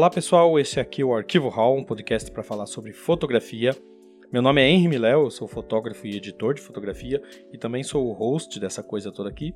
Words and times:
Olá 0.00 0.08
pessoal, 0.08 0.58
esse 0.58 0.80
aqui 0.80 1.02
é 1.02 1.04
o 1.04 1.14
Arquivo 1.14 1.50
Hall, 1.50 1.76
um 1.76 1.84
podcast 1.84 2.30
para 2.30 2.42
falar 2.42 2.64
sobre 2.64 2.90
fotografia. 2.90 3.76
Meu 4.32 4.40
nome 4.40 4.62
é 4.62 4.66
Henry 4.66 4.88
Miléo, 4.88 5.24
eu 5.26 5.30
sou 5.30 5.46
fotógrafo 5.46 6.06
e 6.06 6.16
editor 6.16 6.54
de 6.54 6.62
fotografia 6.62 7.20
e 7.52 7.58
também 7.58 7.82
sou 7.82 8.08
o 8.08 8.14
host 8.14 8.58
dessa 8.58 8.82
coisa 8.82 9.12
toda 9.12 9.28
aqui. 9.28 9.52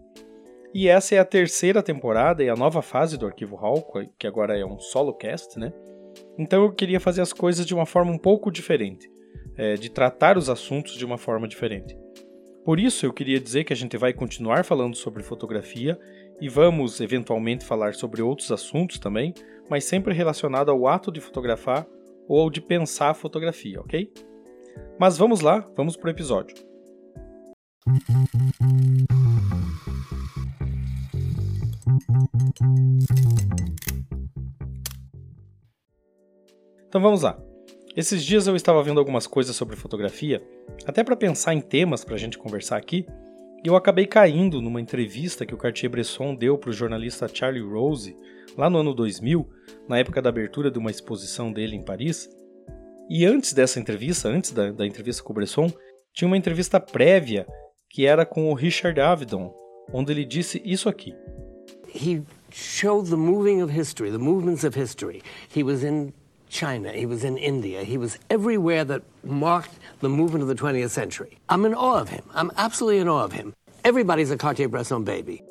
E 0.75 0.87
essa 0.87 1.15
é 1.15 1.19
a 1.19 1.25
terceira 1.25 1.83
temporada 1.83 2.45
e 2.45 2.51
a 2.51 2.55
nova 2.55 2.83
fase 2.83 3.17
do 3.17 3.25
Arquivo 3.25 3.57
Hall, 3.57 3.91
que 4.19 4.27
agora 4.27 4.55
é 4.55 4.67
um 4.67 4.79
solo 4.79 5.15
cast, 5.15 5.59
né? 5.59 5.73
Então 6.39 6.63
eu 6.63 6.73
queria 6.73 7.01
fazer 7.01 7.23
as 7.23 7.33
coisas 7.33 7.65
de 7.65 7.73
uma 7.75 7.87
forma 7.87 8.13
um 8.13 8.19
pouco 8.19 8.53
diferente, 8.53 9.11
é, 9.57 9.77
de 9.77 9.89
tratar 9.89 10.37
os 10.37 10.51
assuntos 10.51 10.95
de 10.95 11.07
uma 11.07 11.17
forma 11.17 11.49
diferente. 11.49 11.97
Por 12.67 12.79
isso 12.79 13.07
eu 13.07 13.15
queria 13.15 13.41
dizer 13.41 13.65
que 13.65 13.73
a 13.73 13.77
gente 13.77 13.97
vai 13.97 14.13
continuar 14.13 14.63
falando 14.63 14.95
sobre 14.95 15.23
fotografia 15.23 15.99
e 16.39 16.51
vamos 16.51 17.01
eventualmente 17.01 17.65
falar 17.65 17.95
sobre 17.95 18.21
outros 18.21 18.53
assuntos 18.53 18.99
também, 18.99 19.33
mas 19.69 19.85
sempre 19.85 20.15
relacionado 20.15 20.71
ao 20.71 20.87
ato 20.87 21.11
de 21.11 21.21
fotografar 21.21 21.87
ou 22.29 22.41
ao 22.41 22.51
de 22.51 22.61
pensar 22.61 23.11
a 23.11 23.15
fotografia, 23.15 23.81
ok? 23.81 24.13
Mas 24.99 25.17
vamos 25.19 25.41
lá, 25.41 25.69
vamos 25.77 25.97
pro 25.97 26.11
episódio. 26.11 26.57
Então 36.89 37.01
vamos 37.01 37.23
lá. 37.23 37.39
Esses 37.97 38.25
dias 38.25 38.47
eu 38.47 38.57
estava 38.57 38.83
vendo 38.83 38.99
algumas 38.99 39.27
coisas 39.27 39.55
sobre 39.55 39.77
fotografia, 39.77 40.43
até 40.87 41.05
para 41.05 41.17
pensar 41.17 41.55
em 41.55 41.61
temas 41.61 42.05
para 42.05 42.15
a 42.15 42.19
gente 42.19 42.39
conversar 42.39 42.77
aqui, 42.77 43.07
eu 43.65 43.77
acabei 43.77 44.07
caindo 44.07 44.61
numa 44.61 44.81
entrevista 44.81 45.47
que 45.47 45.55
o 45.55 45.59
Cartier-Bresson 45.59 46.35
deu 46.35 46.59
para 46.59 46.69
o 46.69 46.73
jornalista 46.73 47.27
Charlie 47.27 47.63
Rose 47.63 48.15
lá 48.59 48.69
no 48.69 48.79
ano 48.79 48.95
2000, 48.95 49.49
na 49.89 49.99
época 49.99 50.21
da 50.21 50.29
abertura 50.29 50.71
de 50.71 50.79
uma 50.79 50.91
exposição 50.91 51.51
dele 51.51 51.75
em 51.75 51.83
Paris. 51.83 52.29
E 53.09 53.25
antes 53.25 53.55
dessa 53.55 53.81
entrevista, 53.81 54.29
antes 54.29 54.53
da, 54.53 54.71
da 54.71 54.87
entrevista 54.87 55.23
com 55.23 55.33
o 55.33 55.35
Bresson, 55.35 55.73
tinha 56.13 56.29
uma 56.29 56.37
entrevista 56.37 56.79
prévia 56.79 57.47
que 57.89 58.05
era 58.05 58.27
com 58.27 58.51
o 58.51 58.55
Richard 58.55 59.01
Avedon, 59.01 59.55
onde 59.93 60.13
ele 60.13 60.27
disse 60.27 60.61
isso 60.65 60.89
aqui. 60.89 61.15
He 61.95 62.23
showed 62.51 63.09
the 63.09 63.17
moving 63.17 63.63
of 63.63 63.73
history, 63.73 64.11
the 64.11 64.19
movements 64.19 64.65
of 64.65 64.79
history. 64.79 65.23
He 65.55 65.63
was 65.63 65.83
in 65.83 66.13
China, 66.55 66.93
he 66.93 67.07
was 67.07 67.25
in 67.25 67.37
India, 67.37 67.83
he 67.83 67.99
was 67.99 68.19
everywhere 68.29 68.85
that 68.85 69.03
marked 69.25 69.73
the 70.01 70.09
movement 70.09 70.43
of 70.43 70.49
the 70.49 70.55
20th 70.55 70.91
century. 70.91 71.39
I'm 71.49 71.65
in 71.65 71.75
awe 71.75 72.01
of 72.01 72.11
him. 72.11 72.23
I'm 72.33 72.53
absolutely 72.57 73.01
in 73.01 73.09
awe 73.09 73.25
of 73.25 73.33
him. 73.33 73.55
Everybody's 73.87 74.31
a 74.31 74.37
Cartier-Bresson 74.39 75.03
baby. 75.03 75.45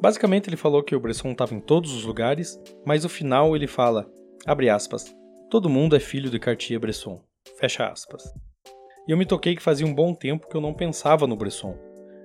Basicamente, 0.00 0.48
ele 0.48 0.56
falou 0.56 0.82
que 0.82 0.96
o 0.96 0.98
Bresson 0.98 1.30
estava 1.30 1.54
em 1.54 1.60
todos 1.60 1.94
os 1.94 2.04
lugares, 2.04 2.60
mas 2.84 3.04
no 3.04 3.08
final 3.08 3.54
ele 3.54 3.68
fala, 3.68 4.10
abre 4.44 4.68
aspas, 4.68 5.14
todo 5.48 5.68
mundo 5.68 5.94
é 5.94 6.00
filho 6.00 6.28
de 6.28 6.40
Cartier-Bresson, 6.40 7.22
fecha 7.56 7.86
aspas. 7.86 8.24
E 9.06 9.12
eu 9.12 9.16
me 9.16 9.24
toquei 9.24 9.54
que 9.54 9.62
fazia 9.62 9.86
um 9.86 9.94
bom 9.94 10.12
tempo 10.12 10.48
que 10.48 10.56
eu 10.56 10.60
não 10.60 10.74
pensava 10.74 11.24
no 11.24 11.36
Bresson. 11.36 11.78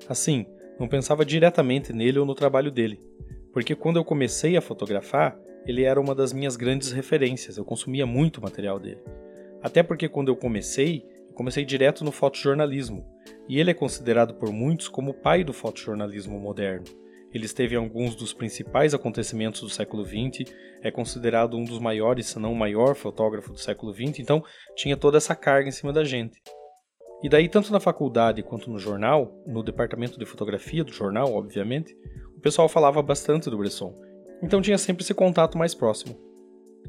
Assim, 0.10 0.48
não 0.80 0.88
pensava 0.88 1.24
diretamente 1.24 1.94
nele 1.94 2.18
ou 2.18 2.26
no 2.26 2.34
trabalho 2.34 2.72
dele, 2.72 3.00
porque 3.54 3.76
quando 3.76 3.98
eu 3.98 4.04
comecei 4.04 4.58
a 4.58 4.62
fotografar, 4.62 5.38
ele 5.68 5.84
era 5.84 6.02
uma 6.02 6.16
das 6.16 6.34
minhas 6.34 6.56
grandes 6.56 6.92
referências, 6.92 7.58
eu 7.58 7.64
consumia 7.64 8.08
muito 8.08 8.42
material 8.42 8.80
dele. 8.80 9.04
Até 9.62 9.84
porque 9.84 10.10
quando 10.10 10.30
eu 10.30 10.36
comecei, 10.36 11.06
comecei 11.38 11.64
direto 11.64 12.04
no 12.04 12.12
fotojornalismo, 12.12 13.06
e 13.48 13.60
ele 13.60 13.70
é 13.70 13.74
considerado 13.74 14.34
por 14.34 14.52
muitos 14.52 14.88
como 14.88 15.12
o 15.12 15.14
pai 15.14 15.44
do 15.44 15.54
fotojornalismo 15.54 16.40
moderno. 16.40 16.86
Ele 17.32 17.46
esteve 17.46 17.76
em 17.76 17.78
alguns 17.78 18.16
dos 18.16 18.34
principais 18.34 18.96
acontecimentos 18.96 19.62
do 19.62 19.70
século 19.70 20.04
XX, 20.04 20.52
é 20.82 20.90
considerado 20.90 21.56
um 21.56 21.64
dos 21.64 21.78
maiores, 21.78 22.26
se 22.26 22.40
não 22.40 22.52
o 22.52 22.56
maior 22.56 22.96
fotógrafo 22.96 23.52
do 23.52 23.60
século 23.60 23.94
XX, 23.94 24.18
então 24.20 24.44
tinha 24.76 24.98
toda 24.98 25.18
essa 25.18 25.36
carga 25.36 25.70
em 25.70 25.72
cima 25.72 25.94
da 25.94 26.04
gente. 26.04 26.42
E 27.22 27.30
daí, 27.30 27.48
tanto 27.48 27.72
na 27.72 27.80
faculdade 27.80 28.42
quanto 28.42 28.72
no 28.72 28.80
jornal, 28.80 29.32
no 29.46 29.62
departamento 29.62 30.18
de 30.18 30.26
fotografia 30.26 30.84
do 30.84 30.92
jornal, 30.92 31.32
obviamente, 31.34 31.96
o 32.36 32.42
pessoal 32.42 32.68
falava 32.68 33.00
bastante 33.04 33.48
do 33.48 33.58
Bresson, 33.60 33.94
então 34.42 34.60
tinha 34.60 34.78
sempre 34.80 35.04
esse 35.04 35.14
contato 35.14 35.56
mais 35.56 35.76
próximo. 35.76 36.18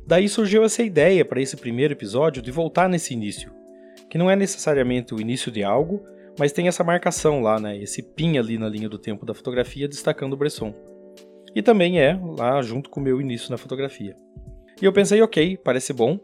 Daí 0.07 0.27
surgiu 0.27 0.65
essa 0.65 0.83
ideia 0.83 1.23
para 1.23 1.43
esse 1.43 1.57
primeiro 1.57 1.93
episódio 1.93 2.41
de 2.41 2.51
voltar 2.51 2.89
nesse 2.89 3.13
início, 3.13 3.58
que 4.11 4.19
não 4.19 4.31
é 4.31 4.37
necessariamente 4.37 5.15
o 5.15 5.21
início 5.21 5.51
de 5.51 5.63
algo, 5.63 6.03
mas 6.39 6.53
tem 6.53 6.69
essa 6.69 6.85
marcação 6.85 7.43
lá, 7.43 7.59
né, 7.59 7.77
esse 7.77 8.03
pin 8.03 8.39
ali 8.39 8.59
na 8.59 8.69
linha 8.69 8.89
do 8.89 8.99
tempo 8.99 9.27
da 9.27 9.35
fotografia 9.35 9.89
destacando 9.89 10.35
o 10.35 10.37
Bresson. 10.37 10.73
E 11.55 11.63
também 11.63 12.01
é 12.01 12.19
lá 12.39 12.61
junto 12.63 12.89
com 12.91 13.01
o 13.01 13.03
meu 13.03 13.21
início 13.21 13.51
na 13.51 13.59
fotografia. 13.59 14.17
E 14.81 14.85
eu 14.85 14.93
pensei, 14.93 15.21
ok, 15.21 15.57
parece 15.57 15.93
bom, 15.93 16.21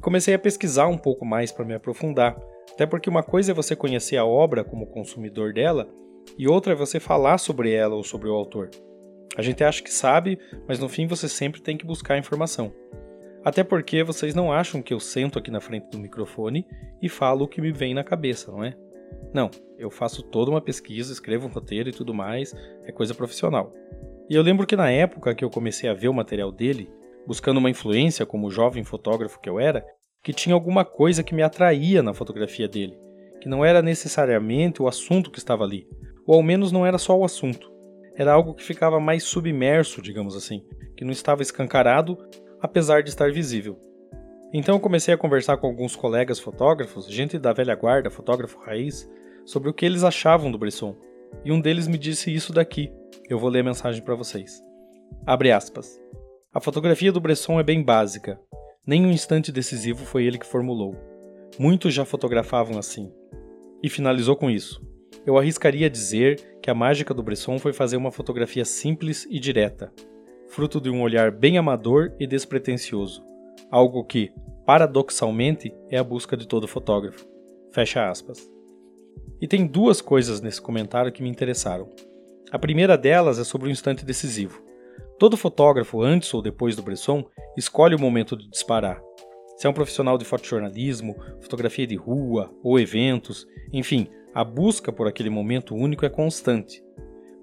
comecei 0.00 0.34
a 0.34 0.38
pesquisar 0.38 0.88
um 0.88 0.98
pouco 0.98 1.24
mais 1.24 1.50
para 1.50 1.64
me 1.64 1.74
aprofundar, 1.74 2.36
até 2.72 2.86
porque 2.86 3.08
uma 3.08 3.22
coisa 3.22 3.52
é 3.52 3.54
você 3.54 3.74
conhecer 3.74 4.18
a 4.18 4.26
obra 4.26 4.62
como 4.62 4.86
consumidor 4.86 5.54
dela, 5.54 5.88
e 6.36 6.46
outra 6.46 6.74
é 6.74 6.76
você 6.76 7.00
falar 7.00 7.38
sobre 7.38 7.72
ela 7.72 7.94
ou 7.94 8.04
sobre 8.04 8.28
o 8.28 8.34
autor. 8.34 8.68
A 9.36 9.42
gente 9.42 9.64
acha 9.64 9.82
que 9.82 9.92
sabe, 9.92 10.38
mas 10.66 10.78
no 10.78 10.88
fim 10.88 11.06
você 11.06 11.28
sempre 11.28 11.62
tem 11.62 11.76
que 11.76 11.86
buscar 11.86 12.18
informação. 12.18 12.72
Até 13.44 13.62
porque 13.62 14.02
vocês 14.02 14.34
não 14.34 14.52
acham 14.52 14.82
que 14.82 14.92
eu 14.92 15.00
sento 15.00 15.38
aqui 15.38 15.50
na 15.50 15.60
frente 15.60 15.88
do 15.90 15.98
microfone 15.98 16.66
e 17.00 17.08
falo 17.08 17.44
o 17.44 17.48
que 17.48 17.60
me 17.60 17.72
vem 17.72 17.94
na 17.94 18.04
cabeça, 18.04 18.50
não 18.50 18.64
é? 18.64 18.76
Não, 19.32 19.50
eu 19.78 19.90
faço 19.90 20.22
toda 20.22 20.50
uma 20.50 20.60
pesquisa, 20.60 21.12
escrevo 21.12 21.46
um 21.46 21.50
roteiro 21.50 21.88
e 21.88 21.92
tudo 21.92 22.12
mais, 22.12 22.54
é 22.84 22.92
coisa 22.92 23.14
profissional. 23.14 23.72
E 24.28 24.34
eu 24.34 24.42
lembro 24.42 24.66
que 24.66 24.76
na 24.76 24.90
época 24.90 25.34
que 25.34 25.44
eu 25.44 25.50
comecei 25.50 25.88
a 25.88 25.94
ver 25.94 26.08
o 26.08 26.14
material 26.14 26.52
dele, 26.52 26.90
buscando 27.26 27.58
uma 27.58 27.70
influência 27.70 28.26
como 28.26 28.50
jovem 28.50 28.84
fotógrafo 28.84 29.40
que 29.40 29.48
eu 29.48 29.58
era, 29.58 29.84
que 30.22 30.32
tinha 30.32 30.54
alguma 30.54 30.84
coisa 30.84 31.22
que 31.22 31.34
me 31.34 31.42
atraía 31.42 32.02
na 32.02 32.12
fotografia 32.12 32.68
dele, 32.68 32.98
que 33.40 33.48
não 33.48 33.64
era 33.64 33.80
necessariamente 33.80 34.82
o 34.82 34.88
assunto 34.88 35.30
que 35.30 35.38
estava 35.38 35.64
ali, 35.64 35.86
ou 36.26 36.34
ao 36.34 36.42
menos 36.42 36.72
não 36.72 36.84
era 36.84 36.98
só 36.98 37.16
o 37.16 37.24
assunto 37.24 37.78
era 38.18 38.32
algo 38.32 38.52
que 38.52 38.64
ficava 38.64 38.98
mais 38.98 39.22
submerso, 39.22 40.02
digamos 40.02 40.36
assim, 40.36 40.64
que 40.96 41.04
não 41.04 41.12
estava 41.12 41.40
escancarado, 41.40 42.18
apesar 42.60 43.02
de 43.02 43.10
estar 43.10 43.30
visível. 43.30 43.78
Então 44.52 44.76
eu 44.76 44.80
comecei 44.80 45.12
a 45.12 45.18
conversar 45.18 45.58
com 45.58 45.66
alguns 45.66 45.94
colegas 45.94 46.38
fotógrafos, 46.38 47.06
gente 47.06 47.38
da 47.38 47.52
velha 47.52 47.74
guarda, 47.74 48.10
fotógrafo 48.10 48.58
raiz, 48.60 49.08
sobre 49.44 49.68
o 49.68 49.74
que 49.74 49.84
eles 49.84 50.04
achavam 50.04 50.50
do 50.50 50.58
Bresson. 50.58 50.96
E 51.44 51.52
um 51.52 51.60
deles 51.60 51.86
me 51.86 51.98
disse 51.98 52.32
isso 52.32 52.52
daqui. 52.52 52.90
Eu 53.28 53.38
vou 53.38 53.50
ler 53.50 53.60
a 53.60 53.64
mensagem 53.64 54.02
para 54.02 54.14
vocês. 54.14 54.62
Abre 55.26 55.52
aspas. 55.52 56.00
A 56.52 56.60
fotografia 56.60 57.12
do 57.12 57.20
Bresson 57.20 57.60
é 57.60 57.62
bem 57.62 57.82
básica. 57.82 58.40
Nem 58.86 59.04
um 59.04 59.10
instante 59.10 59.52
decisivo 59.52 60.04
foi 60.06 60.24
ele 60.24 60.38
que 60.38 60.46
formulou. 60.46 60.96
Muitos 61.58 61.92
já 61.92 62.04
fotografavam 62.06 62.78
assim. 62.78 63.12
E 63.82 63.90
finalizou 63.90 64.34
com 64.34 64.48
isso. 64.48 64.82
Eu 65.26 65.36
arriscaria 65.36 65.90
dizer 65.90 66.58
que 66.62 66.70
a 66.70 66.74
mágica 66.74 67.12
do 67.12 67.22
Bresson 67.22 67.58
foi 67.58 67.74
fazer 67.74 67.98
uma 67.98 68.10
fotografia 68.10 68.64
simples 68.64 69.26
e 69.30 69.38
direta, 69.38 69.92
fruto 70.48 70.80
de 70.80 70.90
um 70.90 71.02
olhar 71.02 71.30
bem 71.30 71.58
amador 71.58 72.12
e 72.18 72.26
despretensioso, 72.26 73.24
algo 73.70 74.04
que, 74.04 74.32
paradoxalmente, 74.66 75.74
é 75.90 75.98
a 75.98 76.04
busca 76.04 76.36
de 76.36 76.46
todo 76.46 76.68
fotógrafo. 76.68 77.26
Fecha 77.72 78.08
aspas. 78.08 78.50
E 79.40 79.46
tem 79.46 79.66
duas 79.66 80.00
coisas 80.00 80.40
nesse 80.40 80.60
comentário 80.60 81.12
que 81.12 81.22
me 81.22 81.28
interessaram. 81.28 81.88
A 82.50 82.58
primeira 82.58 82.96
delas 82.96 83.38
é 83.38 83.44
sobre 83.44 83.68
o 83.68 83.70
instante 83.70 84.04
decisivo. 84.04 84.62
Todo 85.18 85.36
fotógrafo, 85.36 86.02
antes 86.02 86.32
ou 86.32 86.40
depois 86.40 86.74
do 86.74 86.82
Bresson, 86.82 87.24
escolhe 87.56 87.94
o 87.94 88.00
momento 88.00 88.36
de 88.36 88.48
disparar. 88.48 89.00
Se 89.56 89.66
é 89.66 89.70
um 89.70 89.74
profissional 89.74 90.16
de 90.16 90.24
fotojornalismo, 90.24 91.16
fotografia 91.40 91.86
de 91.86 91.96
rua 91.96 92.50
ou 92.62 92.78
eventos, 92.78 93.46
enfim, 93.72 94.06
a 94.32 94.44
busca 94.44 94.92
por 94.92 95.08
aquele 95.08 95.30
momento 95.30 95.74
único 95.74 96.06
é 96.06 96.08
constante. 96.08 96.82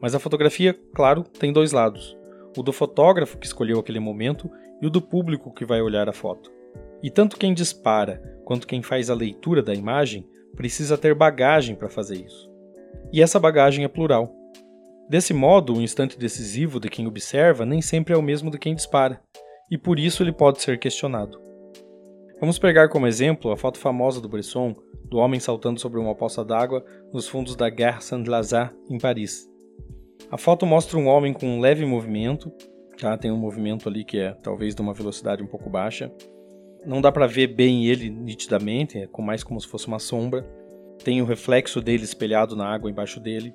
Mas 0.01 0.15
a 0.15 0.19
fotografia, 0.19 0.73
claro, 0.93 1.23
tem 1.23 1.51
dois 1.51 1.71
lados: 1.71 2.17
o 2.55 2.63
do 2.63 2.73
fotógrafo 2.73 3.37
que 3.37 3.45
escolheu 3.45 3.79
aquele 3.79 3.99
momento 3.99 4.49
e 4.81 4.87
o 4.87 4.89
do 4.89 5.01
público 5.01 5.53
que 5.53 5.65
vai 5.65 5.81
olhar 5.81 6.09
a 6.09 6.13
foto. 6.13 6.51
E 7.01 7.09
tanto 7.09 7.37
quem 7.37 7.53
dispara 7.53 8.21
quanto 8.43 8.67
quem 8.67 8.81
faz 8.81 9.09
a 9.09 9.15
leitura 9.15 9.61
da 9.61 9.73
imagem 9.73 10.27
precisa 10.55 10.97
ter 10.97 11.13
bagagem 11.13 11.75
para 11.75 11.89
fazer 11.89 12.15
isso. 12.15 12.49
E 13.11 13.21
essa 13.21 13.39
bagagem 13.39 13.85
é 13.85 13.87
plural. 13.87 14.33
Desse 15.09 15.33
modo, 15.33 15.75
o 15.75 15.81
instante 15.81 16.17
decisivo 16.17 16.79
de 16.79 16.89
quem 16.89 17.05
observa 17.05 17.65
nem 17.65 17.81
sempre 17.81 18.13
é 18.13 18.17
o 18.17 18.21
mesmo 18.23 18.49
de 18.49 18.57
quem 18.57 18.73
dispara, 18.73 19.21
e 19.69 19.77
por 19.77 19.99
isso 19.99 20.23
ele 20.23 20.31
pode 20.31 20.61
ser 20.61 20.79
questionado. 20.79 21.39
Vamos 22.39 22.59
pegar 22.59 22.89
como 22.89 23.07
exemplo 23.07 23.51
a 23.51 23.57
foto 23.57 23.77
famosa 23.77 24.19
do 24.19 24.27
Bresson, 24.27 24.75
do 25.05 25.17
homem 25.17 25.39
saltando 25.39 25.79
sobre 25.79 25.99
uma 25.99 26.15
poça 26.15 26.43
d'água 26.43 26.83
nos 27.13 27.27
fundos 27.27 27.55
da 27.55 27.69
Gare 27.69 28.03
Saint-Lazare, 28.03 28.71
em 28.89 28.97
Paris. 28.97 29.47
A 30.31 30.37
foto 30.37 30.65
mostra 30.65 30.97
um 30.97 31.07
homem 31.07 31.33
com 31.33 31.47
um 31.47 31.59
leve 31.59 31.85
movimento, 31.85 32.51
tá? 32.99 33.17
tem 33.17 33.31
um 33.31 33.37
movimento 33.37 33.87
ali 33.87 34.03
que 34.03 34.17
é 34.19 34.33
talvez 34.33 34.75
de 34.75 34.81
uma 34.81 34.93
velocidade 34.93 35.43
um 35.43 35.47
pouco 35.47 35.69
baixa. 35.69 36.11
Não 36.85 37.01
dá 37.01 37.11
para 37.11 37.27
ver 37.27 37.47
bem 37.47 37.87
ele 37.87 38.09
nitidamente, 38.09 38.97
é 38.97 39.07
mais 39.21 39.43
como 39.43 39.59
se 39.59 39.67
fosse 39.67 39.87
uma 39.87 39.99
sombra. 39.99 40.45
Tem 41.03 41.21
o 41.21 41.25
reflexo 41.25 41.81
dele 41.81 42.03
espelhado 42.03 42.55
na 42.55 42.67
água 42.67 42.89
embaixo 42.89 43.19
dele. 43.19 43.53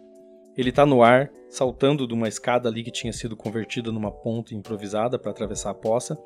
Ele 0.57 0.71
está 0.71 0.85
no 0.85 1.03
ar, 1.03 1.31
saltando 1.49 2.07
de 2.07 2.15
uma 2.15 2.29
escada 2.29 2.69
ali 2.69 2.83
que 2.83 2.91
tinha 2.91 3.13
sido 3.13 3.37
convertida 3.37 3.93
numa 3.93 4.11
ponte 4.11 4.55
improvisada 4.55 5.19
para 5.19 5.31
atravessar 5.31 5.71
a 5.71 5.75
poça 5.75 6.19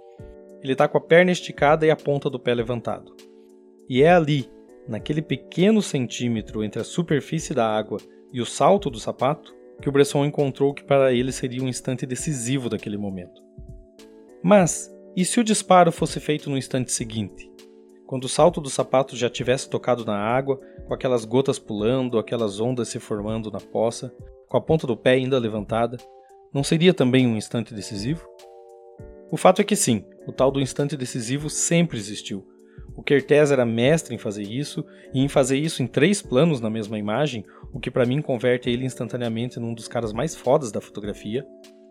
ele 0.64 0.72
está 0.72 0.88
com 0.88 0.96
a 0.96 1.00
perna 1.00 1.30
esticada 1.30 1.84
e 1.84 1.90
a 1.90 1.96
ponta 1.96 2.30
do 2.30 2.40
pé 2.40 2.54
levantado. 2.54 3.14
E 3.86 4.02
é 4.02 4.10
ali, 4.10 4.50
naquele 4.88 5.20
pequeno 5.20 5.82
centímetro 5.82 6.64
entre 6.64 6.80
a 6.80 6.84
superfície 6.84 7.52
da 7.52 7.68
água 7.68 7.98
e 8.32 8.40
o 8.40 8.46
salto 8.46 8.88
do 8.88 8.98
sapato, 8.98 9.54
que 9.80 9.88
o 9.88 9.92
Bresson 9.92 10.24
encontrou 10.24 10.72
que 10.72 10.84
para 10.84 11.12
ele 11.12 11.32
seria 11.32 11.62
um 11.62 11.68
instante 11.68 12.06
decisivo 12.06 12.68
daquele 12.68 12.96
momento. 12.96 13.42
Mas, 14.42 14.94
e 15.16 15.24
se 15.24 15.40
o 15.40 15.44
disparo 15.44 15.90
fosse 15.90 16.20
feito 16.20 16.50
no 16.50 16.58
instante 16.58 16.92
seguinte? 16.92 17.50
Quando 18.06 18.24
o 18.24 18.28
salto 18.28 18.60
do 18.60 18.68
sapato 18.68 19.16
já 19.16 19.30
tivesse 19.30 19.68
tocado 19.68 20.04
na 20.04 20.16
água, 20.16 20.60
com 20.86 20.92
aquelas 20.92 21.24
gotas 21.24 21.58
pulando, 21.58 22.18
aquelas 22.18 22.60
ondas 22.60 22.88
se 22.88 23.00
formando 23.00 23.50
na 23.50 23.60
poça, 23.60 24.14
com 24.48 24.56
a 24.56 24.60
ponta 24.60 24.86
do 24.86 24.96
pé 24.96 25.12
ainda 25.12 25.38
levantada, 25.38 25.96
não 26.52 26.62
seria 26.62 26.92
também 26.92 27.26
um 27.26 27.36
instante 27.36 27.74
decisivo? 27.74 28.28
O 29.30 29.36
fato 29.36 29.60
é 29.60 29.64
que 29.64 29.74
sim, 29.74 30.04
o 30.26 30.32
tal 30.32 30.50
do 30.52 30.60
instante 30.60 30.96
decisivo 30.96 31.50
sempre 31.50 31.98
existiu. 31.98 32.46
O 32.94 33.02
Kertész 33.02 33.50
era 33.50 33.66
mestre 33.66 34.14
em 34.14 34.18
fazer 34.18 34.44
isso, 34.44 34.84
e 35.12 35.20
em 35.20 35.28
fazer 35.28 35.58
isso 35.58 35.82
em 35.82 35.86
três 35.86 36.22
planos 36.22 36.60
na 36.60 36.70
mesma 36.70 36.98
imagem, 36.98 37.44
o 37.74 37.80
que 37.80 37.90
para 37.90 38.06
mim 38.06 38.22
converte 38.22 38.70
ele 38.70 38.86
instantaneamente 38.86 39.58
num 39.58 39.74
dos 39.74 39.88
caras 39.88 40.12
mais 40.12 40.36
fodas 40.36 40.70
da 40.70 40.80
fotografia. 40.80 41.44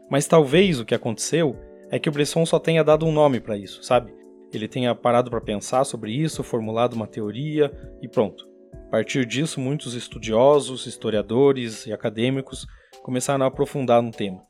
Mas 0.10 0.26
talvez 0.26 0.80
o 0.80 0.86
que 0.86 0.96
aconteceu 0.96 1.58
é 1.92 2.00
que 2.00 2.08
o 2.08 2.12
Bresson 2.12 2.46
só 2.46 2.58
tenha 2.58 2.84
dado 2.84 3.06
um 3.06 3.12
nome 3.12 3.42
para 3.42 3.58
isso, 3.58 3.84
sabe? 3.84 4.14
Ele 4.54 4.68
tenha 4.68 4.96
parado 4.96 5.30
para 5.30 5.42
pensar 5.42 5.84
sobre 5.84 6.14
isso, 6.14 6.42
formulado 6.42 6.94
uma 6.94 7.06
teoria 7.06 7.70
e 8.02 8.08
pronto. 8.08 8.48
A 8.88 8.92
partir 8.92 9.26
disso, 9.26 9.60
muitos 9.60 9.94
estudiosos, 9.94 10.86
historiadores 10.86 11.86
e 11.86 11.92
acadêmicos 11.92 12.66
começaram 13.02 13.44
a 13.44 13.48
aprofundar 13.50 14.02
no 14.02 14.12
tema. 14.12 14.42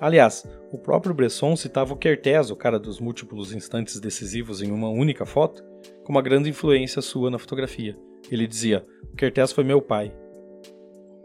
Aliás, 0.00 0.44
o 0.72 0.78
próprio 0.78 1.14
Bresson 1.14 1.54
citava 1.54 1.92
o 1.92 1.96
Kertész, 1.96 2.50
o 2.50 2.56
cara 2.56 2.80
dos 2.80 2.98
múltiplos 2.98 3.52
instantes 3.52 4.00
decisivos 4.00 4.60
em 4.60 4.72
uma 4.72 4.88
única 4.88 5.24
foto, 5.24 5.62
como 6.02 6.18
uma 6.18 6.22
grande 6.22 6.50
influência 6.50 7.00
sua 7.00 7.30
na 7.30 7.38
fotografia. 7.38 7.96
Ele 8.30 8.46
dizia: 8.46 8.84
"O 9.12 9.16
Kertész 9.16 9.52
foi 9.52 9.62
meu 9.62 9.80
pai". 9.80 10.12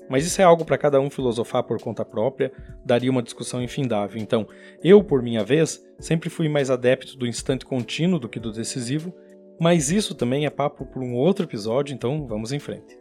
Mas 0.09 0.25
isso 0.25 0.41
é 0.41 0.43
algo 0.43 0.65
para 0.65 0.77
cada 0.77 0.99
um 0.99 1.09
filosofar 1.09 1.63
por 1.63 1.79
conta 1.79 2.03
própria, 2.03 2.51
daria 2.83 3.11
uma 3.11 3.21
discussão 3.21 3.61
infindável. 3.61 4.19
Então, 4.19 4.47
eu, 4.83 5.03
por 5.03 5.21
minha 5.21 5.43
vez, 5.43 5.85
sempre 5.99 6.29
fui 6.29 6.49
mais 6.49 6.69
adepto 6.69 7.17
do 7.17 7.27
instante 7.27 7.65
contínuo 7.65 8.19
do 8.19 8.27
que 8.27 8.39
do 8.39 8.51
decisivo, 8.51 9.13
mas 9.59 9.91
isso 9.91 10.15
também 10.15 10.45
é 10.45 10.49
papo 10.49 10.85
por 10.85 11.03
um 11.03 11.13
outro 11.15 11.45
episódio, 11.45 11.93
então 11.93 12.25
vamos 12.25 12.51
em 12.51 12.59
frente. 12.59 12.97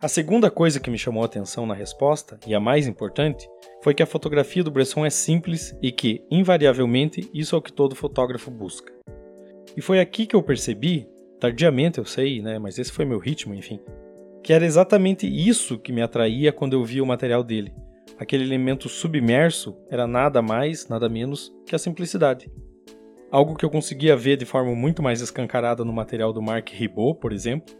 A 0.00 0.08
segunda 0.08 0.50
coisa 0.50 0.80
que 0.80 0.90
me 0.90 0.98
chamou 0.98 1.22
a 1.22 1.26
atenção 1.26 1.64
na 1.64 1.74
resposta, 1.74 2.38
e 2.44 2.54
a 2.54 2.60
mais 2.60 2.88
importante, 2.88 3.48
foi 3.82 3.94
que 3.94 4.02
a 4.02 4.06
fotografia 4.06 4.64
do 4.64 4.70
Bresson 4.70 5.06
é 5.06 5.10
simples 5.10 5.76
e 5.80 5.92
que, 5.92 6.24
invariavelmente, 6.30 7.30
isso 7.32 7.54
é 7.54 7.58
o 7.58 7.62
que 7.62 7.72
todo 7.72 7.94
fotógrafo 7.94 8.50
busca. 8.50 8.92
E 9.76 9.80
foi 9.80 10.00
aqui 10.00 10.26
que 10.26 10.34
eu 10.34 10.42
percebi, 10.42 11.06
tardiamente 11.38 11.98
eu 11.98 12.04
sei, 12.04 12.42
né, 12.42 12.58
mas 12.58 12.78
esse 12.78 12.90
foi 12.90 13.04
meu 13.04 13.18
ritmo, 13.18 13.54
enfim, 13.54 13.78
que 14.42 14.52
era 14.52 14.64
exatamente 14.64 15.26
isso 15.26 15.78
que 15.78 15.92
me 15.92 16.02
atraía 16.02 16.52
quando 16.52 16.72
eu 16.72 16.84
via 16.84 17.02
o 17.02 17.06
material 17.06 17.44
dele. 17.44 17.72
Aquele 18.18 18.44
elemento 18.44 18.88
submerso 18.88 19.76
era 19.90 20.06
nada 20.06 20.42
mais, 20.42 20.88
nada 20.88 21.08
menos 21.08 21.52
que 21.66 21.74
a 21.74 21.78
simplicidade. 21.78 22.50
Algo 23.30 23.56
que 23.56 23.64
eu 23.64 23.70
conseguia 23.70 24.16
ver 24.16 24.36
de 24.36 24.44
forma 24.44 24.74
muito 24.74 25.02
mais 25.02 25.20
escancarada 25.20 25.84
no 25.84 25.92
material 25.92 26.32
do 26.32 26.42
Mark 26.42 26.68
Ribot, 26.70 27.18
por 27.18 27.32
exemplo, 27.32 27.74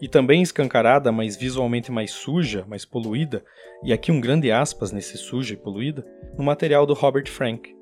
e 0.00 0.08
também 0.08 0.42
escancarada, 0.42 1.10
mas 1.10 1.36
visualmente 1.36 1.90
mais 1.90 2.10
suja, 2.10 2.64
mais 2.68 2.84
poluída, 2.84 3.42
e 3.82 3.92
aqui 3.92 4.12
um 4.12 4.20
grande 4.20 4.50
aspas 4.50 4.92
nesse 4.92 5.16
suja 5.16 5.54
e 5.54 5.56
poluída, 5.56 6.06
no 6.36 6.44
material 6.44 6.86
do 6.86 6.94
Robert 6.94 7.28
Frank. 7.28 7.74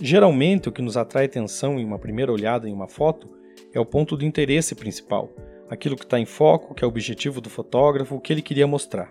Geralmente, 0.00 0.68
o 0.68 0.72
que 0.72 0.82
nos 0.82 0.96
atrai 0.96 1.26
atenção 1.26 1.78
em 1.78 1.84
uma 1.84 1.98
primeira 1.98 2.32
olhada 2.32 2.68
em 2.68 2.72
uma 2.72 2.88
foto 2.88 3.30
é 3.72 3.80
o 3.80 3.86
ponto 3.86 4.16
de 4.16 4.26
interesse 4.26 4.74
principal, 4.74 5.32
aquilo 5.72 5.96
que 5.96 6.04
está 6.04 6.20
em 6.20 6.26
foco, 6.26 6.74
que 6.74 6.84
é 6.84 6.86
o 6.86 6.90
objetivo 6.90 7.40
do 7.40 7.48
fotógrafo, 7.48 8.14
o 8.14 8.20
que 8.20 8.30
ele 8.30 8.42
queria 8.42 8.66
mostrar. 8.66 9.10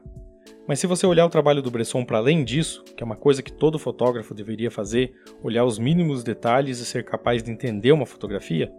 Mas 0.68 0.78
se 0.78 0.86
você 0.86 1.08
olhar 1.08 1.26
o 1.26 1.30
trabalho 1.30 1.60
do 1.60 1.72
Bresson 1.72 2.06
para 2.06 2.20
além 2.20 2.44
disso, 2.44 2.84
que 2.96 3.02
é 3.02 3.06
uma 3.06 3.16
coisa 3.16 3.42
que 3.42 3.52
todo 3.52 3.80
fotógrafo 3.80 4.36
deveria 4.36 4.70
fazer, 4.70 5.12
olhar 5.44 5.66
os 5.66 5.80
mínimos 5.80 6.24
detalhes 6.24 6.78
e 6.78 6.86
ser 6.86 7.04
capaz 7.04 7.42
de 7.42 7.50
entender 7.50 7.92
uma 7.92 8.06
fotografia, 8.06 8.72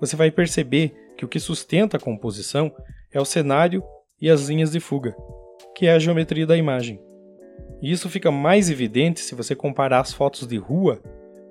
você 0.00 0.14
vai 0.14 0.30
perceber 0.30 0.94
que 1.16 1.24
o 1.24 1.28
que 1.28 1.40
sustenta 1.40 1.96
a 1.96 2.00
composição 2.00 2.72
é 3.12 3.20
o 3.20 3.24
cenário 3.24 3.82
e 4.20 4.30
as 4.30 4.48
linhas 4.48 4.70
de 4.70 4.78
fuga, 4.78 5.12
que 5.74 5.86
é 5.86 5.92
a 5.92 5.98
geometria 5.98 6.46
da 6.46 6.56
imagem. 6.56 7.00
E 7.82 7.90
isso 7.90 8.08
fica 8.08 8.30
mais 8.30 8.70
evidente 8.70 9.18
se 9.18 9.34
você 9.34 9.56
comparar 9.56 9.98
as 9.98 10.12
fotos 10.12 10.46
de 10.46 10.56
rua 10.56 11.02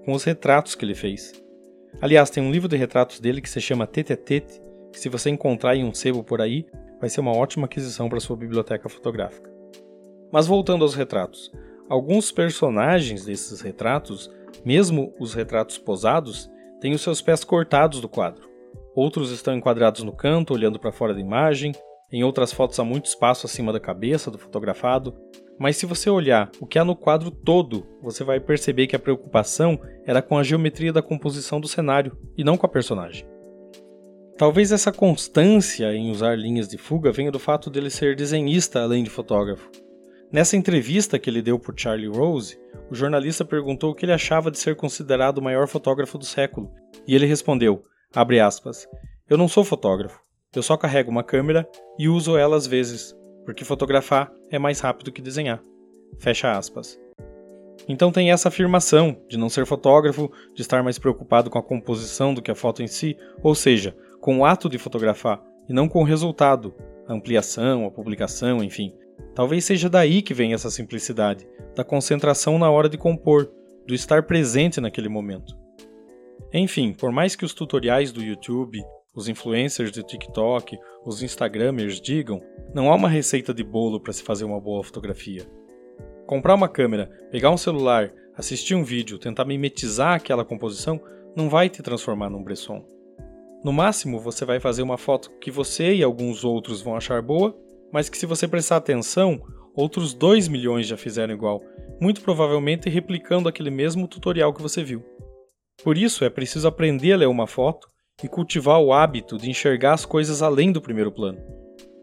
com 0.05 0.13
os 0.13 0.23
retratos 0.23 0.75
que 0.75 0.85
ele 0.85 0.95
fez. 0.95 1.33
Aliás, 2.01 2.29
tem 2.29 2.41
um 2.41 2.51
livro 2.51 2.69
de 2.69 2.77
retratos 2.77 3.19
dele 3.19 3.41
que 3.41 3.49
se 3.49 3.59
chama 3.59 3.85
Tete 3.85 4.13
a 4.13 4.17
Tete, 4.17 4.63
que 4.93 4.99
se 4.99 5.09
você 5.09 5.31
encontrar 5.31 5.75
em 5.75 5.83
um 5.83 5.93
sebo 5.93 6.23
por 6.23 6.39
aí, 6.39 6.65
vai 7.01 7.09
ser 7.09 7.19
uma 7.19 7.35
ótima 7.35 7.65
aquisição 7.65 8.07
para 8.07 8.19
sua 8.19 8.37
biblioteca 8.37 8.87
fotográfica. 8.87 9.51
Mas 10.31 10.47
voltando 10.47 10.83
aos 10.83 10.93
retratos, 10.93 11.51
alguns 11.89 12.31
personagens 12.31 13.25
desses 13.25 13.59
retratos, 13.59 14.31
mesmo 14.63 15.13
os 15.19 15.33
retratos 15.33 15.77
posados, 15.77 16.49
têm 16.79 16.93
os 16.93 17.01
seus 17.01 17.21
pés 17.21 17.43
cortados 17.43 17.99
do 17.99 18.07
quadro. 18.07 18.47
Outros 18.95 19.31
estão 19.31 19.55
enquadrados 19.55 20.03
no 20.03 20.13
canto, 20.13 20.53
olhando 20.53 20.79
para 20.79 20.91
fora 20.91 21.13
da 21.13 21.19
imagem. 21.19 21.73
Em 22.11 22.23
outras 22.23 22.53
fotos 22.53 22.79
há 22.79 22.83
muito 22.83 23.07
espaço 23.07 23.47
acima 23.47 23.73
da 23.73 23.79
cabeça 23.79 24.29
do 24.29 24.37
fotografado. 24.37 25.15
Mas 25.59 25.77
se 25.77 25.87
você 25.87 26.09
olhar 26.09 26.51
o 26.59 26.67
que 26.67 26.77
há 26.77 26.85
no 26.85 26.95
quadro 26.95 27.31
todo, 27.31 27.85
você 28.01 28.23
vai 28.23 28.39
perceber 28.39 28.85
que 28.85 28.95
a 28.95 28.99
preocupação 28.99 29.79
era 30.05 30.21
com 30.21 30.37
a 30.37 30.43
geometria 30.43 30.93
da 30.93 31.01
composição 31.01 31.59
do 31.59 31.67
cenário 31.67 32.15
e 32.37 32.43
não 32.43 32.57
com 32.57 32.65
a 32.65 32.69
personagem. 32.69 33.32
Talvez 34.37 34.71
essa 34.71 34.91
constância 34.91 35.93
em 35.93 36.09
usar 36.09 36.35
linhas 36.35 36.67
de 36.67 36.77
fuga 36.77 37.11
venha 37.11 37.31
do 37.31 37.37
fato 37.37 37.69
dele 37.69 37.89
ser 37.89 38.15
desenhista 38.15 38.81
além 38.81 39.03
de 39.03 39.09
fotógrafo. 39.09 39.69
Nessa 40.31 40.57
entrevista 40.57 41.19
que 41.19 41.29
ele 41.29 41.41
deu 41.41 41.59
por 41.59 41.75
Charlie 41.77 42.07
Rose, 42.07 42.59
o 42.89 42.95
jornalista 42.95 43.45
perguntou 43.45 43.91
o 43.91 43.95
que 43.95 44.05
ele 44.05 44.11
achava 44.11 44.49
de 44.49 44.57
ser 44.57 44.75
considerado 44.75 45.37
o 45.37 45.43
maior 45.43 45.67
fotógrafo 45.67 46.17
do 46.17 46.25
século, 46.25 46.71
e 47.07 47.13
ele 47.13 47.27
respondeu, 47.27 47.83
aspas, 48.43 48.87
eu 49.29 49.37
não 49.37 49.47
sou 49.47 49.63
fotógrafo, 49.63 50.19
eu 50.55 50.63
só 50.63 50.75
carrego 50.75 51.11
uma 51.11 51.23
câmera 51.23 51.69
e 51.99 52.09
uso 52.09 52.35
ela 52.35 52.55
às 52.55 52.65
vezes, 52.65 53.15
porque 53.45 53.63
fotografar 53.63 54.31
é 54.49 54.57
mais 54.57 54.79
rápido 54.79 55.11
que 55.11 55.21
desenhar. 55.21 55.61
Fecha 56.17 56.57
aspas. 56.57 56.99
Então 57.87 58.11
tem 58.11 58.31
essa 58.31 58.47
afirmação 58.47 59.15
de 59.27 59.37
não 59.37 59.49
ser 59.49 59.65
fotógrafo, 59.65 60.31
de 60.55 60.61
estar 60.61 60.81
mais 60.81 60.97
preocupado 60.97 61.49
com 61.49 61.59
a 61.59 61.63
composição 61.63 62.33
do 62.33 62.41
que 62.41 62.49
a 62.49 62.55
foto 62.55 62.81
em 62.81 62.87
si, 62.87 63.15
ou 63.41 63.53
seja, 63.53 63.95
com 64.23 64.39
o 64.39 64.45
ato 64.45 64.69
de 64.69 64.77
fotografar 64.77 65.43
e 65.67 65.73
não 65.73 65.89
com 65.89 65.99
o 65.99 66.05
resultado, 66.05 66.73
a 67.05 67.13
ampliação, 67.13 67.85
a 67.85 67.91
publicação, 67.91 68.63
enfim. 68.63 68.95
Talvez 69.35 69.65
seja 69.65 69.89
daí 69.89 70.21
que 70.21 70.33
vem 70.33 70.53
essa 70.53 70.71
simplicidade, 70.71 71.45
da 71.75 71.83
concentração 71.83 72.57
na 72.57 72.71
hora 72.71 72.87
de 72.87 72.97
compor, 72.97 73.51
do 73.85 73.93
estar 73.93 74.23
presente 74.23 74.79
naquele 74.79 75.09
momento. 75.09 75.53
Enfim, 76.53 76.93
por 76.93 77.11
mais 77.11 77.35
que 77.35 77.43
os 77.43 77.53
tutoriais 77.53 78.13
do 78.13 78.23
YouTube, 78.23 78.81
os 79.13 79.27
influencers 79.27 79.91
do 79.91 80.01
TikTok, 80.01 80.77
os 81.05 81.21
Instagramers 81.21 81.99
digam, 81.99 82.41
não 82.73 82.89
há 82.89 82.95
uma 82.95 83.09
receita 83.09 83.53
de 83.53 83.61
bolo 83.61 83.99
para 83.99 84.13
se 84.13 84.23
fazer 84.23 84.45
uma 84.45 84.61
boa 84.61 84.85
fotografia. 84.85 85.45
Comprar 86.25 86.55
uma 86.55 86.69
câmera, 86.69 87.11
pegar 87.29 87.51
um 87.51 87.57
celular, 87.57 88.09
assistir 88.37 88.73
um 88.73 88.85
vídeo, 88.85 89.19
tentar 89.19 89.43
mimetizar 89.43 90.13
aquela 90.13 90.45
composição 90.45 91.01
não 91.35 91.49
vai 91.49 91.67
te 91.67 91.83
transformar 91.83 92.29
num 92.29 92.41
Bresson. 92.41 92.85
No 93.63 93.71
máximo, 93.71 94.19
você 94.19 94.43
vai 94.43 94.59
fazer 94.59 94.81
uma 94.81 94.97
foto 94.97 95.31
que 95.39 95.49
você 95.49 95.93
e 95.93 96.03
alguns 96.03 96.43
outros 96.43 96.81
vão 96.81 96.97
achar 96.97 97.21
boa, 97.21 97.57
mas 97.93 98.09
que 98.09 98.17
se 98.17 98.25
você 98.25 98.45
prestar 98.45 98.75
atenção, 98.75 99.41
outros 99.73 100.13
2 100.13 100.49
milhões 100.49 100.85
já 100.85 100.97
fizeram 100.97 101.33
igual, 101.33 101.61
muito 102.01 102.21
provavelmente 102.21 102.89
replicando 102.89 103.47
aquele 103.47 103.69
mesmo 103.69 104.05
tutorial 104.05 104.53
que 104.53 104.61
você 104.61 104.83
viu. 104.83 105.01
Por 105.81 105.97
isso, 105.97 106.25
é 106.25 106.29
preciso 106.29 106.67
aprender 106.67 107.13
a 107.13 107.17
ler 107.17 107.27
uma 107.27 107.47
foto 107.47 107.87
e 108.21 108.27
cultivar 108.27 108.81
o 108.81 108.91
hábito 108.91 109.37
de 109.37 109.49
enxergar 109.49 109.93
as 109.93 110.05
coisas 110.05 110.41
além 110.41 110.71
do 110.71 110.81
primeiro 110.81 111.11
plano. 111.11 111.39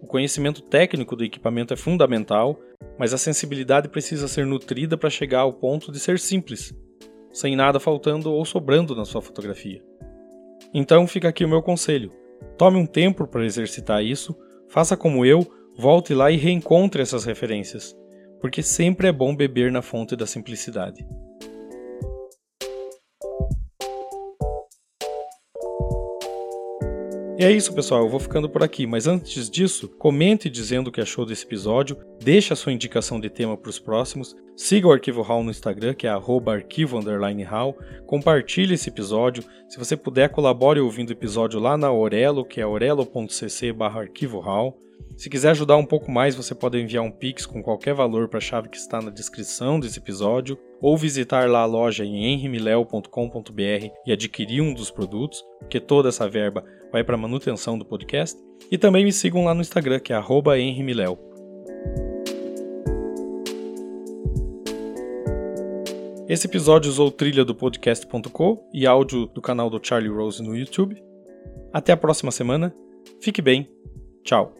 O 0.00 0.06
conhecimento 0.06 0.62
técnico 0.62 1.14
do 1.14 1.24
equipamento 1.24 1.74
é 1.74 1.76
fundamental, 1.76 2.58
mas 2.98 3.12
a 3.12 3.18
sensibilidade 3.18 3.86
precisa 3.88 4.28
ser 4.28 4.46
nutrida 4.46 4.96
para 4.96 5.10
chegar 5.10 5.40
ao 5.40 5.52
ponto 5.52 5.92
de 5.92 6.00
ser 6.00 6.18
simples, 6.18 6.74
sem 7.30 7.54
nada 7.54 7.78
faltando 7.78 8.32
ou 8.32 8.46
sobrando 8.46 8.96
na 8.96 9.04
sua 9.04 9.20
fotografia. 9.20 9.82
Então 10.72 11.06
fica 11.06 11.28
aqui 11.28 11.44
o 11.44 11.48
meu 11.48 11.62
conselho: 11.62 12.12
tome 12.56 12.76
um 12.76 12.86
tempo 12.86 13.26
para 13.26 13.44
exercitar 13.44 14.04
isso, 14.04 14.36
faça 14.68 14.96
como 14.96 15.24
eu, 15.24 15.46
volte 15.76 16.14
lá 16.14 16.30
e 16.30 16.36
reencontre 16.36 17.02
essas 17.02 17.24
referências, 17.24 17.96
porque 18.40 18.62
sempre 18.62 19.08
é 19.08 19.12
bom 19.12 19.34
beber 19.34 19.72
na 19.72 19.82
fonte 19.82 20.14
da 20.14 20.26
simplicidade. 20.26 21.06
E 27.40 27.42
é 27.42 27.50
isso, 27.50 27.72
pessoal. 27.72 28.02
Eu 28.02 28.08
vou 28.10 28.20
ficando 28.20 28.50
por 28.50 28.62
aqui. 28.62 28.86
Mas 28.86 29.06
antes 29.06 29.48
disso, 29.48 29.88
comente 29.88 30.50
dizendo 30.50 30.88
o 30.88 30.92
que 30.92 31.00
achou 31.00 31.24
desse 31.24 31.46
episódio, 31.46 31.96
deixe 32.22 32.52
a 32.52 32.56
sua 32.56 32.70
indicação 32.70 33.18
de 33.18 33.30
tema 33.30 33.56
para 33.56 33.70
os 33.70 33.78
próximos, 33.78 34.36
siga 34.54 34.86
o 34.86 34.92
Arquivo 34.92 35.22
Hall 35.22 35.42
no 35.42 35.50
Instagram, 35.50 35.94
que 35.94 36.06
é 36.06 36.10
arquivo_hall, 36.10 37.78
compartilhe 38.04 38.74
esse 38.74 38.90
episódio. 38.90 39.42
Se 39.70 39.78
você 39.78 39.96
puder, 39.96 40.28
colabore 40.28 40.80
ouvindo 40.80 41.08
o 41.08 41.14
episódio 41.14 41.58
lá 41.58 41.78
na 41.78 41.90
Orelo, 41.90 42.44
que 42.44 42.60
é 42.60 42.66
orelo.cc 42.66 43.74
arquivo 43.80 44.38
Se 45.16 45.28
quiser 45.28 45.50
ajudar 45.50 45.76
um 45.76 45.84
pouco 45.84 46.10
mais, 46.10 46.34
você 46.34 46.54
pode 46.54 46.80
enviar 46.80 47.04
um 47.04 47.10
pix 47.10 47.44
com 47.44 47.62
qualquer 47.62 47.94
valor 47.94 48.28
para 48.28 48.38
a 48.38 48.40
chave 48.40 48.68
que 48.68 48.76
está 48.76 49.02
na 49.02 49.10
descrição 49.10 49.78
desse 49.78 49.98
episódio, 49.98 50.58
ou 50.80 50.96
visitar 50.96 51.48
lá 51.48 51.60
a 51.60 51.66
loja 51.66 52.04
em 52.04 52.32
henrimiléo.com.br 52.32 53.90
e 54.06 54.12
adquirir 54.12 54.62
um 54.62 54.72
dos 54.72 54.90
produtos, 54.90 55.44
porque 55.58 55.78
toda 55.78 56.08
essa 56.08 56.28
verba 56.28 56.64
vai 56.90 57.04
para 57.04 57.16
manutenção 57.16 57.78
do 57.78 57.84
podcast. 57.84 58.40
E 58.70 58.78
também 58.78 59.04
me 59.04 59.12
sigam 59.12 59.44
lá 59.44 59.54
no 59.54 59.60
Instagram, 59.60 60.00
que 60.00 60.12
é 60.12 60.20
henrimiléo. 60.58 61.18
Esse 66.30 66.46
episódio 66.46 66.88
usou 66.88 67.10
trilha 67.10 67.44
do 67.44 67.56
podcast.co 67.56 68.64
e 68.72 68.86
áudio 68.86 69.26
do 69.26 69.42
canal 69.42 69.68
do 69.68 69.80
Charlie 69.82 70.08
Rose 70.08 70.40
no 70.40 70.56
YouTube. 70.56 70.96
Até 71.72 71.92
a 71.92 71.96
próxima 71.96 72.30
semana. 72.30 72.72
Fique 73.20 73.42
bem. 73.42 73.68
Tchau. 74.22 74.54